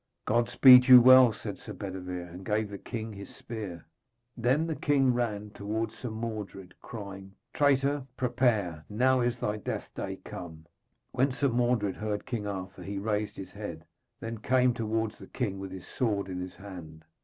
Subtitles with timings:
[0.25, 3.85] 'God speed you well,' said Sir Bedevere, and gave the king his spear.
[4.35, 10.15] Then the king ran towards Sir Mordred, crying: 'Traitor, prepare, now is thy death day
[10.25, 10.65] come!'
[11.11, 13.85] When Sir Mordred heard King Arthur he raised his head,
[14.19, 17.05] then came towards the king with his sword in his hand.